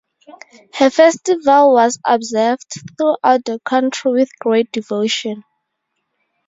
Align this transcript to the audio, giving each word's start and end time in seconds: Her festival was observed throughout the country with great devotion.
Her 0.79 0.89
festival 0.89 1.75
was 1.75 1.99
observed 2.03 2.73
throughout 2.97 3.45
the 3.45 3.59
country 3.63 4.11
with 4.11 4.39
great 4.39 4.71
devotion. 4.71 5.43